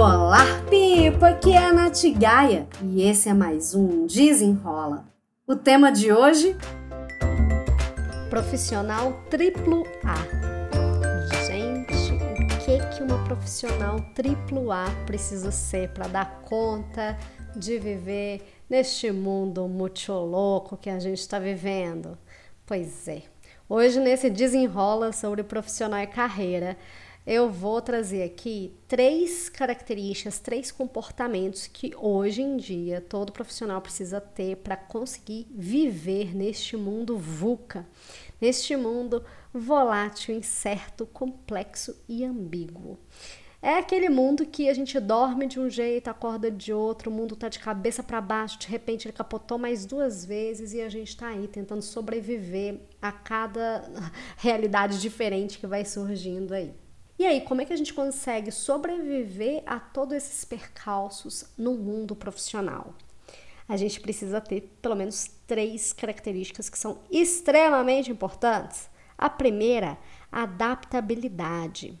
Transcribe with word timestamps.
Olá, 0.00 0.44
Pipa! 0.70 1.30
Aqui 1.30 1.54
é 1.54 1.58
a 1.58 1.72
Nath 1.72 2.04
Gaia 2.16 2.68
e 2.84 3.02
esse 3.02 3.28
é 3.28 3.34
mais 3.34 3.74
um 3.74 4.06
Desenrola. 4.06 5.04
O 5.44 5.56
tema 5.56 5.90
de 5.90 6.12
hoje: 6.12 6.56
Profissional 8.30 9.20
triplo 9.28 9.84
A. 10.04 10.14
Gente, 11.48 12.12
o 12.12 12.46
que, 12.64 12.78
que 12.94 13.02
uma 13.02 13.24
profissional 13.24 13.98
triplo 14.14 14.70
A 14.70 14.84
precisa 15.04 15.50
ser 15.50 15.88
para 15.88 16.06
dar 16.06 16.42
conta 16.42 17.18
de 17.56 17.76
viver 17.80 18.62
neste 18.70 19.10
mundo 19.10 19.66
muito 19.66 20.12
louco 20.12 20.76
que 20.76 20.90
a 20.90 21.00
gente 21.00 21.18
está 21.18 21.40
vivendo? 21.40 22.16
Pois 22.64 23.08
é, 23.08 23.24
hoje 23.68 23.98
nesse 23.98 24.30
Desenrola 24.30 25.12
sobre 25.12 25.42
profissional 25.42 25.98
e 25.98 26.06
carreira 26.06 26.76
eu 27.30 27.50
vou 27.50 27.82
trazer 27.82 28.22
aqui 28.22 28.72
três 28.88 29.50
características, 29.50 30.38
três 30.38 30.72
comportamentos 30.72 31.66
que 31.66 31.94
hoje 31.94 32.40
em 32.40 32.56
dia 32.56 33.02
todo 33.02 33.32
profissional 33.32 33.82
precisa 33.82 34.18
ter 34.18 34.56
para 34.56 34.78
conseguir 34.78 35.46
viver 35.50 36.34
neste 36.34 36.74
mundo 36.74 37.18
VUCA, 37.18 37.86
neste 38.40 38.74
mundo 38.76 39.22
volátil, 39.52 40.34
incerto, 40.34 41.04
complexo 41.04 41.94
e 42.08 42.24
ambíguo. 42.24 42.98
É 43.60 43.74
aquele 43.74 44.08
mundo 44.08 44.46
que 44.46 44.66
a 44.66 44.72
gente 44.72 44.98
dorme 44.98 45.46
de 45.46 45.60
um 45.60 45.68
jeito, 45.68 46.08
acorda 46.08 46.50
de 46.50 46.72
outro, 46.72 47.10
o 47.10 47.14
mundo 47.14 47.36
tá 47.36 47.50
de 47.50 47.58
cabeça 47.58 48.02
para 48.02 48.22
baixo, 48.22 48.58
de 48.58 48.68
repente 48.68 49.06
ele 49.06 49.12
capotou 49.12 49.58
mais 49.58 49.84
duas 49.84 50.24
vezes 50.24 50.72
e 50.72 50.80
a 50.80 50.88
gente 50.88 51.08
está 51.08 51.26
aí 51.26 51.46
tentando 51.46 51.82
sobreviver 51.82 52.80
a 53.02 53.12
cada 53.12 53.84
realidade 54.38 54.98
diferente 54.98 55.58
que 55.58 55.66
vai 55.66 55.84
surgindo 55.84 56.54
aí. 56.54 56.72
E 57.18 57.26
aí, 57.26 57.40
como 57.40 57.60
é 57.60 57.64
que 57.64 57.72
a 57.72 57.76
gente 57.76 57.92
consegue 57.92 58.52
sobreviver 58.52 59.64
a 59.66 59.80
todos 59.80 60.16
esses 60.16 60.44
percalços 60.44 61.46
no 61.58 61.74
mundo 61.74 62.14
profissional? 62.14 62.94
A 63.68 63.76
gente 63.76 64.00
precisa 64.00 64.40
ter 64.40 64.72
pelo 64.80 64.94
menos 64.94 65.28
três 65.44 65.92
características 65.92 66.68
que 66.68 66.78
são 66.78 67.00
extremamente 67.10 68.10
importantes. 68.10 68.88
A 69.18 69.28
primeira, 69.28 69.98
adaptabilidade. 70.30 71.98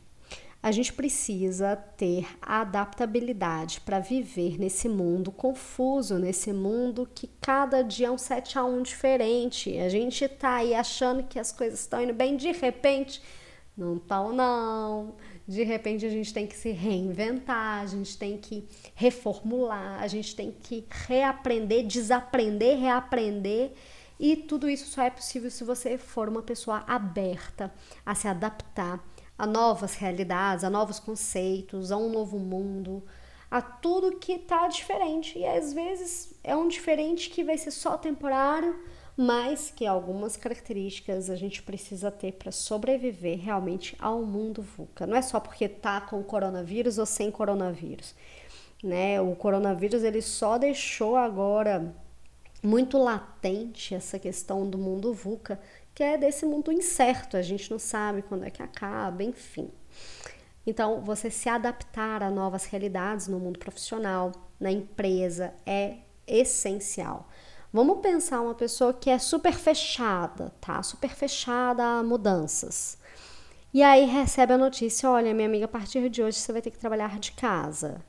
A 0.62 0.70
gente 0.70 0.92
precisa 0.92 1.74
ter 1.74 2.26
adaptabilidade 2.40 3.80
para 3.80 3.98
viver 3.98 4.56
nesse 4.56 4.88
mundo 4.88 5.32
confuso, 5.32 6.16
nesse 6.18 6.52
mundo 6.52 7.08
que 7.12 7.28
cada 7.40 7.82
dia 7.82 8.06
é 8.06 8.10
um 8.10 8.18
7 8.18 8.56
a 8.56 8.64
1 8.64 8.82
diferente. 8.82 9.78
A 9.78 9.88
gente 9.88 10.28
tá 10.28 10.56
aí 10.56 10.74
achando 10.74 11.24
que 11.24 11.40
as 11.40 11.50
coisas 11.50 11.80
estão 11.80 12.02
indo 12.02 12.14
bem, 12.14 12.36
de 12.36 12.52
repente 12.52 13.20
não 13.78 13.96
estão, 13.96 14.32
não. 14.32 15.14
De 15.46 15.62
repente 15.62 16.04
a 16.04 16.10
gente 16.10 16.34
tem 16.34 16.46
que 16.46 16.56
se 16.56 16.70
reinventar, 16.70 17.80
a 17.80 17.86
gente 17.86 18.18
tem 18.18 18.36
que 18.36 18.66
reformular, 18.94 20.02
a 20.02 20.06
gente 20.08 20.34
tem 20.34 20.50
que 20.50 20.84
reaprender, 21.06 21.86
desaprender, 21.86 22.78
reaprender. 22.78 23.72
E 24.18 24.36
tudo 24.36 24.68
isso 24.68 24.90
só 24.90 25.02
é 25.02 25.10
possível 25.10 25.50
se 25.50 25.62
você 25.62 25.96
for 25.96 26.28
uma 26.28 26.42
pessoa 26.42 26.82
aberta 26.86 27.72
a 28.04 28.14
se 28.14 28.26
adaptar 28.26 29.02
a 29.38 29.46
novas 29.46 29.94
realidades, 29.94 30.64
a 30.64 30.70
novos 30.70 30.98
conceitos, 30.98 31.92
a 31.92 31.96
um 31.96 32.10
novo 32.10 32.38
mundo, 32.38 33.04
a 33.48 33.62
tudo 33.62 34.16
que 34.16 34.32
está 34.32 34.66
diferente. 34.66 35.38
E 35.38 35.46
às 35.46 35.72
vezes 35.72 36.34
é 36.42 36.56
um 36.56 36.66
diferente 36.66 37.30
que 37.30 37.44
vai 37.44 37.56
ser 37.56 37.70
só 37.70 37.96
temporário 37.96 38.76
mas 39.20 39.72
que 39.74 39.84
algumas 39.84 40.36
características 40.36 41.28
a 41.28 41.34
gente 41.34 41.60
precisa 41.60 42.08
ter 42.08 42.34
para 42.34 42.52
sobreviver 42.52 43.40
realmente 43.40 43.96
ao 43.98 44.22
mundo 44.22 44.62
VUCA. 44.62 45.08
Não 45.08 45.16
é 45.16 45.22
só 45.22 45.40
porque 45.40 45.68
tá 45.68 46.00
com 46.00 46.22
coronavírus 46.22 46.98
ou 46.98 47.04
sem 47.04 47.28
coronavírus, 47.28 48.14
né? 48.80 49.20
O 49.20 49.34
coronavírus 49.34 50.04
ele 50.04 50.22
só 50.22 50.56
deixou 50.56 51.16
agora 51.16 51.92
muito 52.62 52.96
latente 52.96 53.92
essa 53.92 54.20
questão 54.20 54.70
do 54.70 54.78
mundo 54.78 55.12
VUCA, 55.12 55.60
que 55.92 56.04
é 56.04 56.16
desse 56.16 56.46
mundo 56.46 56.70
incerto, 56.70 57.36
a 57.36 57.42
gente 57.42 57.72
não 57.72 57.78
sabe 57.80 58.22
quando 58.22 58.44
é 58.44 58.50
que 58.50 58.62
acaba, 58.62 59.24
enfim. 59.24 59.68
Então, 60.64 61.00
você 61.00 61.28
se 61.28 61.48
adaptar 61.48 62.22
a 62.22 62.30
novas 62.30 62.66
realidades 62.66 63.26
no 63.26 63.40
mundo 63.40 63.58
profissional, 63.58 64.30
na 64.60 64.70
empresa, 64.70 65.52
é 65.66 65.96
essencial. 66.24 67.28
Vamos 67.72 68.00
pensar 68.00 68.40
uma 68.40 68.54
pessoa 68.54 68.94
que 68.94 69.10
é 69.10 69.18
super 69.18 69.52
fechada, 69.52 70.52
tá? 70.60 70.82
Super 70.82 71.10
fechada 71.10 71.84
a 71.84 72.02
mudanças. 72.02 72.96
E 73.72 73.82
aí 73.82 74.06
recebe 74.06 74.54
a 74.54 74.58
notícia: 74.58 75.10
olha, 75.10 75.34
minha 75.34 75.46
amiga, 75.46 75.66
a 75.66 75.68
partir 75.68 76.08
de 76.08 76.22
hoje 76.22 76.38
você 76.38 76.52
vai 76.52 76.62
ter 76.62 76.70
que 76.70 76.78
trabalhar 76.78 77.18
de 77.18 77.32
casa. 77.32 78.02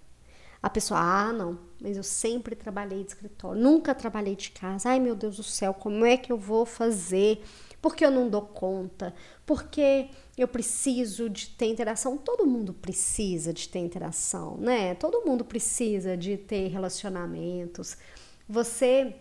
A 0.61 0.69
pessoa, 0.69 0.99
ah, 0.99 1.31
não, 1.31 1.57
mas 1.81 1.95
eu 1.95 2.03
sempre 2.03 2.53
trabalhei 2.53 3.01
de 3.03 3.11
escritório, 3.11 3.61
nunca 3.61 3.95
trabalhei 3.95 4.35
de 4.35 4.51
casa. 4.51 4.89
Ai, 4.89 4.99
meu 4.99 5.15
Deus 5.15 5.37
do 5.37 5.43
céu, 5.43 5.73
como 5.73 6.05
é 6.05 6.17
que 6.17 6.31
eu 6.31 6.37
vou 6.37 6.65
fazer? 6.65 7.41
Porque 7.81 8.05
eu 8.05 8.11
não 8.11 8.29
dou 8.29 8.41
conta, 8.41 9.13
porque 9.45 10.09
eu 10.37 10.49
preciso 10.49 11.29
de 11.29 11.49
ter 11.49 11.67
interação. 11.67 12.17
Todo 12.17 12.45
mundo 12.45 12.73
precisa 12.73 13.53
de 13.53 13.69
ter 13.69 13.79
interação, 13.79 14.57
né? 14.57 14.95
Todo 14.95 15.25
mundo 15.25 15.45
precisa 15.45 16.17
de 16.17 16.35
ter 16.37 16.67
relacionamentos. 16.67 17.97
Você 18.47 19.15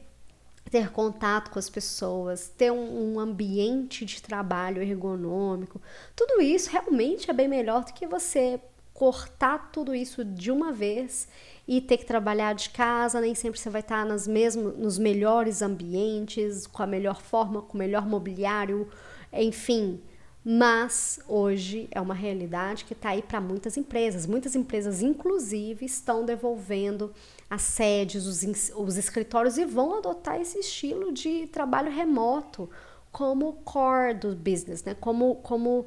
ter 0.71 0.91
contato 0.91 1.51
com 1.51 1.59
as 1.59 1.71
pessoas, 1.71 2.49
ter 2.57 2.71
um, 2.71 3.15
um, 3.15 3.21
ambiente 3.21 4.05
de 4.05 4.21
trabalho 4.21 4.83
ergonômico, 4.83 5.81
tudo 6.15 6.41
isso 6.41 6.71
realmente 6.71 7.31
é 7.31 7.33
bem 7.33 7.49
melhor 7.49 7.85
do 7.85 7.93
que 7.93 8.07
você 8.07 8.61
cortar 8.93 9.71
tudo 9.71 9.95
isso 9.95 10.25
de 10.25 10.51
uma 10.51 10.73
vez 10.73 11.29
e 11.67 11.81
ter 11.81 11.99
que 11.99 12.05
trabalhar 12.05 12.55
de 12.55 12.71
casa, 12.71 13.21
nem 13.21 13.35
sempre 13.35 13.61
você 13.61 13.71
vai 13.71 13.81
estar 13.81 14.05
nas 14.05 14.27
mesmo, 14.27 14.71
nos 14.71 14.99
melhores 14.99 15.63
ambientes, 15.63 16.67
com 16.67 16.83
a 16.83 16.87
melhor 16.87 17.21
forma, 17.21 17.63
com 17.63 17.75
o 17.75 17.79
melhor 17.79 18.07
mobiliário, 18.07 18.89
enfim, 19.33 20.01
mas 20.45 21.21
hoje 21.27 21.89
é 21.91 22.01
uma 22.01 22.15
realidade 22.15 22.85
que 22.85 22.93
está 22.93 23.11
aí 23.11 23.23
para 23.23 23.41
muitas 23.41 23.77
empresas. 23.77 24.27
Muitas 24.27 24.55
empresas, 24.55 25.03
inclusive, 25.03 25.85
estão 25.85 26.25
devolvendo 26.25 27.13
as 27.51 27.63
sedes, 27.63 28.27
os, 28.27 28.73
os 28.77 28.97
escritórios 28.97 29.59
e 29.59 29.65
vão 29.65 29.99
adotar 29.99 30.41
esse 30.41 30.59
estilo 30.59 31.13
de 31.13 31.47
trabalho 31.49 31.91
remoto 31.91 32.71
como 33.11 33.55
core 33.65 34.15
do 34.15 34.35
business, 34.35 34.85
né? 34.85 34.95
como, 34.95 35.37
como 35.37 35.87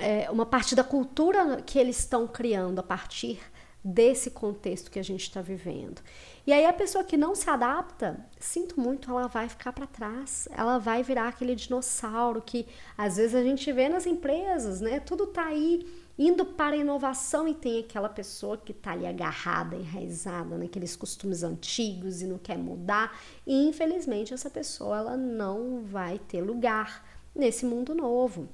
é, 0.00 0.30
uma 0.30 0.46
parte 0.46 0.74
da 0.74 0.84
cultura 0.84 1.60
que 1.62 1.78
eles 1.78 1.98
estão 1.98 2.26
criando 2.26 2.78
a 2.78 2.82
partir 2.82 3.40
desse 3.84 4.30
contexto 4.30 4.90
que 4.90 4.98
a 4.98 5.02
gente 5.02 5.22
está 5.22 5.42
vivendo. 5.42 6.00
E 6.46 6.52
aí 6.52 6.64
a 6.64 6.72
pessoa 6.72 7.04
que 7.04 7.16
não 7.16 7.34
se 7.34 7.48
adapta, 7.50 8.24
sinto 8.38 8.80
muito, 8.80 9.10
ela 9.10 9.26
vai 9.26 9.48
ficar 9.48 9.72
para 9.72 9.86
trás, 9.86 10.48
ela 10.52 10.78
vai 10.78 11.02
virar 11.02 11.28
aquele 11.28 11.54
dinossauro 11.54 12.40
que 12.40 12.66
às 12.96 13.16
vezes 13.16 13.34
a 13.34 13.42
gente 13.42 13.70
vê 13.72 13.88
nas 13.88 14.06
empresas, 14.06 14.80
né? 14.80 15.00
Tudo 15.00 15.26
tá 15.26 15.46
aí 15.46 15.86
indo 16.18 16.44
para 16.44 16.76
a 16.76 16.78
inovação 16.78 17.48
e 17.48 17.54
tem 17.54 17.80
aquela 17.80 18.08
pessoa 18.08 18.56
que 18.56 18.72
tá 18.72 18.92
ali 18.92 19.06
agarrada, 19.06 19.76
enraizada 19.76 20.56
naqueles 20.58 20.94
costumes 20.94 21.42
antigos 21.42 22.22
e 22.22 22.26
não 22.26 22.38
quer 22.38 22.58
mudar. 22.58 23.18
E 23.46 23.68
infelizmente 23.68 24.34
essa 24.34 24.50
pessoa 24.50 24.98
ela 24.98 25.16
não 25.16 25.82
vai 25.82 26.18
ter 26.18 26.40
lugar 26.40 27.04
nesse 27.34 27.64
mundo 27.64 27.94
novo 27.94 28.48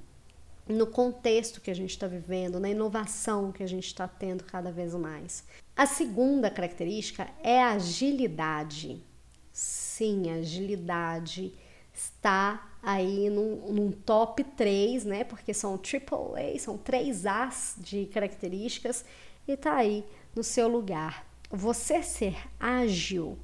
no 0.69 0.85
contexto 0.85 1.59
que 1.59 1.71
a 1.71 1.73
gente 1.73 1.89
está 1.89 2.07
vivendo, 2.07 2.59
na 2.59 2.69
inovação 2.69 3.51
que 3.51 3.63
a 3.63 3.67
gente 3.67 3.87
está 3.87 4.07
tendo 4.07 4.43
cada 4.43 4.71
vez 4.71 4.93
mais. 4.93 5.43
A 5.75 5.85
segunda 5.85 6.49
característica 6.49 7.27
é 7.43 7.61
a 7.61 7.71
agilidade. 7.71 9.03
Sim, 9.51 10.29
a 10.29 10.35
agilidade 10.35 11.53
está 11.91 12.69
aí 12.83 13.29
num, 13.29 13.71
num, 13.73 13.91
top 13.91 14.43
3, 14.43 15.05
né? 15.05 15.23
Porque 15.23 15.53
são 15.53 15.73
AAA, 15.73 16.59
são 16.59 16.77
três 16.77 17.25
As 17.25 17.75
de 17.77 18.05
características 18.05 19.03
e 19.47 19.53
está 19.53 19.75
aí 19.75 20.05
no 20.35 20.43
seu 20.43 20.67
lugar. 20.67 21.25
Você 21.49 22.03
ser 22.03 22.37
ágil 22.59 23.37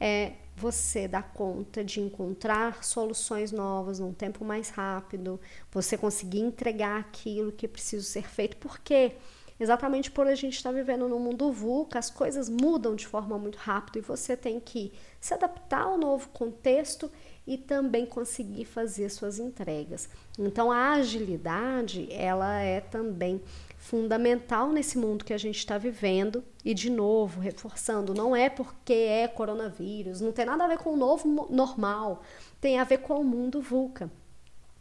é 0.00 0.32
você 0.58 1.06
dá 1.06 1.22
conta 1.22 1.84
de 1.84 2.00
encontrar 2.00 2.82
soluções 2.82 3.52
novas 3.52 3.98
num 4.00 4.12
tempo 4.12 4.44
mais 4.44 4.70
rápido, 4.70 5.40
você 5.70 5.96
conseguir 5.96 6.40
entregar 6.40 6.98
aquilo 6.98 7.52
que 7.52 7.68
precisa 7.68 8.04
ser 8.04 8.28
feito, 8.28 8.56
porque 8.56 9.12
exatamente 9.60 10.10
por 10.10 10.26
a 10.26 10.34
gente 10.34 10.56
estar 10.56 10.72
vivendo 10.72 11.08
no 11.08 11.18
mundo 11.20 11.52
VUCA, 11.52 11.98
as 11.98 12.10
coisas 12.10 12.48
mudam 12.48 12.96
de 12.96 13.06
forma 13.06 13.38
muito 13.38 13.56
rápida 13.56 13.98
e 13.98 14.02
você 14.02 14.36
tem 14.36 14.58
que 14.58 14.92
se 15.20 15.32
adaptar 15.32 15.82
ao 15.82 15.96
novo 15.96 16.28
contexto 16.30 17.10
e 17.46 17.56
também 17.56 18.04
conseguir 18.04 18.64
fazer 18.64 19.08
suas 19.08 19.38
entregas. 19.38 20.08
Então 20.38 20.70
a 20.70 20.92
agilidade, 20.92 22.08
ela 22.12 22.60
é 22.60 22.80
também 22.80 23.40
fundamental 23.88 24.70
nesse 24.70 24.98
mundo 24.98 25.24
que 25.24 25.32
a 25.32 25.38
gente 25.38 25.56
está 25.56 25.78
vivendo. 25.78 26.44
E, 26.62 26.74
de 26.74 26.90
novo, 26.90 27.40
reforçando, 27.40 28.12
não 28.12 28.36
é 28.36 28.50
porque 28.50 28.92
é 28.92 29.26
coronavírus, 29.26 30.20
não 30.20 30.30
tem 30.30 30.44
nada 30.44 30.64
a 30.64 30.68
ver 30.68 30.78
com 30.78 30.90
o 30.90 30.96
novo 30.96 31.48
normal, 31.50 32.22
tem 32.60 32.78
a 32.78 32.84
ver 32.84 32.98
com 32.98 33.18
o 33.18 33.24
mundo 33.24 33.62
VUCA. 33.62 34.10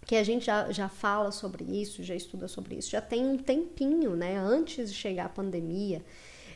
Que 0.05 0.17
a 0.17 0.23
gente 0.23 0.45
já, 0.45 0.71
já 0.71 0.89
fala 0.89 1.31
sobre 1.31 1.63
isso, 1.63 2.03
já 2.03 2.15
estuda 2.15 2.47
sobre 2.47 2.75
isso, 2.75 2.91
já 2.91 3.01
tem 3.01 3.25
um 3.25 3.37
tempinho, 3.37 4.15
né? 4.15 4.37
Antes 4.37 4.89
de 4.89 4.95
chegar 4.95 5.25
a 5.25 5.29
pandemia. 5.29 6.03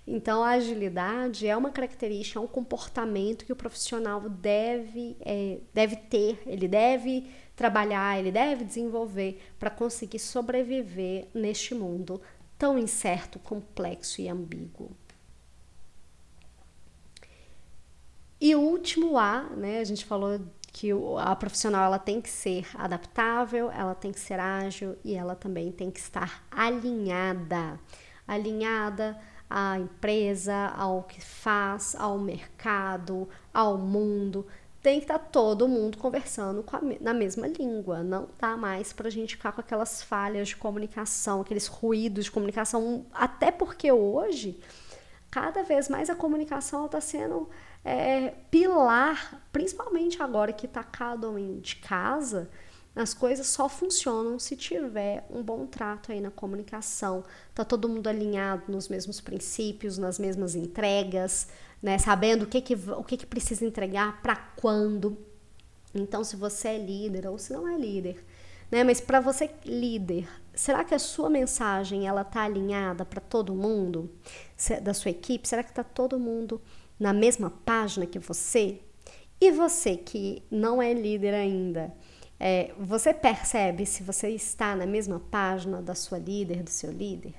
Então, 0.06 0.44
a 0.44 0.52
agilidade 0.52 1.48
é 1.48 1.56
uma 1.56 1.70
característica, 1.70 2.40
é 2.40 2.42
um 2.42 2.48
comportamento 2.48 3.46
que 3.46 3.54
o 3.54 3.56
profissional 3.56 4.20
deve, 4.22 5.16
é, 5.22 5.60
deve 5.74 5.96
ter, 5.96 6.42
ele 6.46 6.68
deve 6.68 7.28
trabalhar, 7.56 8.20
ele 8.20 8.32
deve 8.32 8.66
desenvolver 8.66 9.40
para 9.60 9.70
conseguir 9.70 10.20
sobreviver 10.20 11.28
neste 11.34 11.76
mundo 11.76 12.20
tão 12.62 12.78
incerto, 12.78 13.40
complexo 13.40 14.22
e 14.22 14.30
ambíguo. 14.30 14.92
E 18.40 18.54
o 18.54 18.60
último 18.60 19.18
A, 19.18 19.42
né? 19.58 19.80
A 19.80 19.84
gente 19.84 20.06
falou 20.06 20.40
que 20.72 20.92
a 21.18 21.36
profissional 21.36 21.84
ela 21.84 21.98
tem 21.98 22.22
que 22.22 22.30
ser 22.30 22.68
adaptável, 22.76 23.72
ela 23.72 23.96
tem 23.96 24.12
que 24.12 24.20
ser 24.20 24.40
ágil 24.40 24.96
e 25.04 25.16
ela 25.16 25.36
também 25.36 25.72
tem 25.72 25.90
que 25.90 26.00
estar 26.00 26.46
alinhada. 26.52 27.80
Alinhada 28.28 29.20
à 29.50 29.80
empresa, 29.80 30.68
ao 30.78 31.02
que 31.02 31.20
faz, 31.20 31.96
ao 31.96 32.20
mercado, 32.20 33.28
ao 33.52 33.76
mundo. 33.76 34.46
Tem 34.82 35.00
que 35.00 35.06
estar 35.06 35.20
todo 35.20 35.68
mundo 35.68 35.98
conversando 35.98 36.64
a, 36.72 36.82
na 37.00 37.14
mesma 37.14 37.48
língua. 37.48 38.02
Não 38.04 38.28
dá 38.40 38.58
mais 38.58 38.92
para 38.92 39.08
a 39.08 39.12
gente 39.12 39.36
ficar 39.36 39.52
com 39.52 39.62
aquelas 39.62 40.02
falhas 40.02 40.50
de 40.50 40.56
comunicação, 40.56 41.42
aqueles 41.42 41.68
ruídos 41.68 42.26
de 42.26 42.32
comunicação. 42.32 43.06
Até 43.14 43.52
porque 43.52 43.92
hoje, 43.92 44.60
cada 45.30 45.64
vez 45.64 45.88
mais 45.88 46.10
a 46.10 46.16
comunicação 46.16 46.88
está 46.88 47.00
sendo 47.00 47.48
é, 47.86 48.34
pilar, 48.50 49.48
principalmente 49.52 50.22
agora 50.22 50.52
que 50.52 50.66
está 50.66 50.84
cada 50.84 51.30
um 51.30 51.60
de 51.60 51.76
casa, 51.78 52.50
as 52.96 53.14
coisas 53.14 53.48
só 53.48 53.70
funcionam 53.70 54.38
se 54.38 54.56
tiver 54.56 55.26
um 55.30 55.42
bom 55.42 55.66
trato 55.66 56.12
aí 56.12 56.20
na 56.20 56.30
comunicação. 56.30 57.24
Tá 57.56 57.64
todo 57.64 57.88
mundo 57.88 58.08
alinhado 58.08 58.64
nos 58.68 58.90
mesmos 58.90 59.22
princípios, 59.22 59.98
nas 59.98 60.20
mesmas 60.20 60.56
entregas, 60.56 61.48
né? 61.82 61.98
Sabendo 61.98 62.44
o 62.44 62.48
que 62.48 62.62
que, 62.62 62.76
o 62.76 63.04
que, 63.04 63.18
que 63.18 63.26
precisa 63.26 63.66
entregar, 63.66 64.22
para 64.22 64.36
quando. 64.36 65.18
Então, 65.96 66.24
se 66.24 66.36
você 66.36 66.70
é 66.70 66.78
líder 66.78 67.28
ou 67.28 67.38
se 67.38 67.54
não 67.54 67.66
é 67.68 67.78
líder, 67.78 68.26
né? 68.70 68.84
Mas 68.84 69.00
para 69.00 69.22
você 69.22 69.50
líder, 69.66 70.28
será 70.54 70.84
que 70.84 70.94
a 70.94 71.00
sua 71.00 71.30
mensagem 71.30 72.08
ela 72.08 72.26
tá 72.26 72.42
alinhada 72.42 73.06
para 73.06 73.22
todo 73.22 73.56
mundo 73.56 74.12
da 74.84 74.94
sua 74.94 75.12
equipe? 75.12 75.48
Será 75.48 75.64
que 75.64 75.74
tá 75.74 75.84
todo 75.84 76.20
mundo 76.20 76.62
na 77.00 77.14
mesma 77.14 77.50
página 77.50 78.06
que 78.06 78.20
você? 78.20 78.80
E 79.40 79.50
você 79.50 79.96
que 79.96 80.44
não 80.52 80.82
é 80.82 80.94
líder 80.94 81.34
ainda, 81.34 81.92
é, 82.44 82.74
você 82.80 83.14
percebe 83.14 83.86
se 83.86 84.02
você 84.02 84.30
está 84.30 84.76
na 84.76 84.88
mesma 84.88 85.20
página 85.20 85.80
da 85.80 85.94
sua 85.94 86.18
líder, 86.18 86.64
do 86.64 86.72
seu 86.72 86.92
líder? 86.92 87.36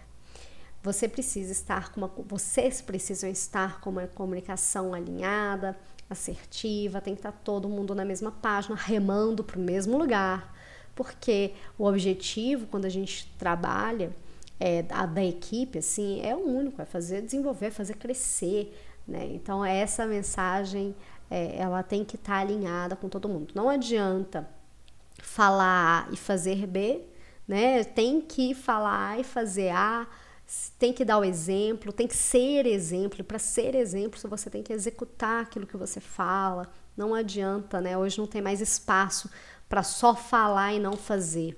Você 0.80 1.08
precisa 1.08 1.50
estar 1.50 1.90
com 1.90 2.02
uma, 2.02 2.10
vocês 2.28 2.80
precisam 2.80 3.28
estar 3.28 3.80
com 3.80 3.90
uma 3.90 4.06
comunicação 4.06 4.94
alinhada, 4.94 5.76
assertiva, 6.08 7.00
tem 7.00 7.14
que 7.14 7.18
estar 7.18 7.32
todo 7.32 7.68
mundo 7.68 7.96
na 7.96 8.04
mesma 8.04 8.30
página, 8.30 8.76
remando 8.76 9.42
para 9.42 9.58
o 9.58 9.60
mesmo 9.60 9.98
lugar, 9.98 10.54
porque 10.94 11.52
o 11.76 11.84
objetivo 11.84 12.68
quando 12.68 12.84
a 12.84 12.88
gente 12.88 13.26
trabalha 13.36 14.14
é, 14.60 14.84
a, 14.88 15.04
da 15.04 15.24
equipe 15.24 15.80
assim 15.80 16.20
é 16.24 16.32
o 16.36 16.46
único, 16.46 16.80
é 16.80 16.84
fazer 16.84 17.22
desenvolver, 17.22 17.72
fazer 17.72 17.94
crescer, 17.94 18.72
né? 19.08 19.28
Então, 19.32 19.64
essa 19.64 20.06
mensagem 20.06 20.94
é, 21.28 21.56
ela 21.56 21.82
tem 21.82 22.04
que 22.04 22.14
estar 22.14 22.38
alinhada 22.38 22.94
com 22.94 23.08
todo 23.08 23.28
mundo. 23.28 23.52
Não 23.52 23.68
adianta 23.68 24.48
falar 25.22 26.08
A 26.08 26.12
e 26.12 26.16
fazer 26.16 26.66
B, 26.66 27.00
né? 27.46 27.84
Tem 27.84 28.20
que 28.20 28.54
falar 28.54 29.12
A 29.12 29.18
e 29.18 29.24
fazer 29.24 29.70
A, 29.70 30.06
tem 30.78 30.92
que 30.92 31.04
dar 31.04 31.18
o 31.18 31.24
exemplo, 31.24 31.92
tem 31.92 32.06
que 32.06 32.16
ser 32.16 32.66
exemplo. 32.66 33.24
Para 33.24 33.38
ser 33.38 33.74
exemplo, 33.74 34.20
você 34.28 34.50
tem 34.50 34.62
que 34.62 34.72
executar 34.72 35.42
aquilo 35.42 35.66
que 35.66 35.76
você 35.76 36.00
fala. 36.00 36.70
Não 36.96 37.14
adianta, 37.14 37.80
né? 37.80 37.96
Hoje 37.96 38.18
não 38.18 38.26
tem 38.26 38.42
mais 38.42 38.60
espaço 38.60 39.30
para 39.68 39.82
só 39.82 40.14
falar 40.14 40.74
e 40.74 40.78
não 40.78 40.96
fazer. 40.96 41.56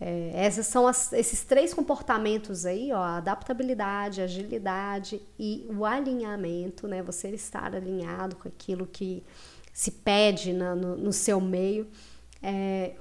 É, 0.00 0.46
esses 0.46 0.66
são 0.66 0.86
as, 0.86 1.12
esses 1.12 1.44
três 1.44 1.74
comportamentos 1.74 2.64
aí, 2.64 2.92
ó, 2.92 3.02
adaptabilidade, 3.02 4.22
agilidade 4.22 5.20
e 5.38 5.66
o 5.68 5.84
alinhamento, 5.84 6.86
né? 6.86 7.02
Você 7.02 7.28
estar 7.30 7.74
alinhado 7.74 8.36
com 8.36 8.48
aquilo 8.48 8.86
que 8.86 9.24
se 9.72 9.90
pede 9.90 10.52
na, 10.52 10.74
no, 10.74 10.96
no, 10.96 11.12
seu 11.12 11.40
meio. 11.40 11.86
É, 12.42 12.94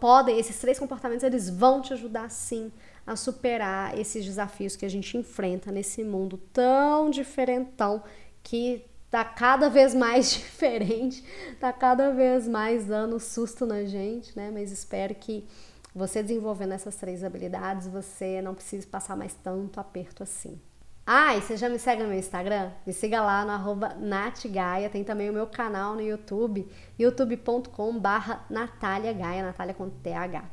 podem, 0.00 0.38
esses 0.38 0.58
três 0.58 0.78
comportamentos, 0.78 1.22
eles 1.22 1.48
vão 1.48 1.80
te 1.80 1.92
ajudar 1.92 2.28
sim 2.30 2.72
a 3.06 3.16
superar 3.16 3.98
esses 3.98 4.24
desafios 4.24 4.74
que 4.76 4.84
a 4.84 4.88
gente 4.88 5.16
enfrenta 5.16 5.70
nesse 5.70 6.02
mundo 6.02 6.38
tão 6.52 7.10
diferentão 7.10 8.02
que 8.42 8.84
tá 9.10 9.24
cada 9.24 9.68
vez 9.68 9.94
mais 9.94 10.32
diferente, 10.34 11.24
tá 11.60 11.72
cada 11.72 12.10
vez 12.10 12.48
mais 12.48 12.86
dando 12.86 13.20
susto 13.20 13.64
na 13.64 13.84
gente, 13.84 14.36
né? 14.36 14.50
Mas 14.52 14.72
espero 14.72 15.14
que 15.14 15.46
você 15.94 16.22
desenvolvendo 16.22 16.72
essas 16.72 16.96
três 16.96 17.22
habilidades, 17.22 17.86
você 17.86 18.42
não 18.42 18.54
precisa 18.54 18.86
passar 18.88 19.16
mais 19.16 19.34
tanto 19.34 19.78
aperto 19.78 20.24
assim. 20.24 20.60
Ah, 21.06 21.36
e 21.36 21.42
você 21.42 21.56
já 21.56 21.68
me 21.68 21.78
segue 21.78 22.02
no 22.02 22.08
meu 22.08 22.18
Instagram? 22.18 22.70
Me 22.86 22.92
siga 22.92 23.20
lá 23.20 23.44
no 23.44 23.52
arroba 23.52 23.94
natgaia. 23.98 24.88
Tem 24.88 25.04
também 25.04 25.28
o 25.28 25.32
meu 25.32 25.46
canal 25.46 25.94
no 25.94 26.00
YouTube, 26.00 26.66
youtube.com 26.98 27.98
barra 27.98 28.44
Natália 28.48 29.12
Gaia, 29.12 29.44
Natália 29.44 29.74
com 29.74 29.90
TH. 29.90 30.44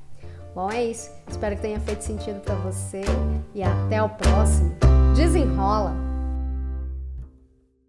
Bom, 0.53 0.69
é 0.69 0.83
isso. 0.83 1.09
Espero 1.29 1.55
que 1.55 1.61
tenha 1.61 1.79
feito 1.79 2.01
sentido 2.01 2.41
para 2.41 2.55
você 2.55 3.01
e 3.55 3.63
até 3.63 4.03
o 4.03 4.09
próximo. 4.09 4.75